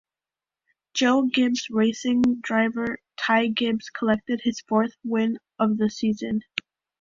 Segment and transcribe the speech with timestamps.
[0.95, 6.41] Joe Gibbs Racing driver Ty Gibbs collected his fourth win of the season.